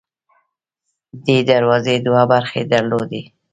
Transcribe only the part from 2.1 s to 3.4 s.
برخې درلودې.